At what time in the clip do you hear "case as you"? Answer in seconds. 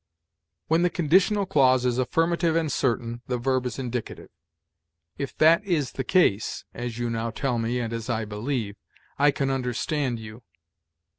6.03-7.07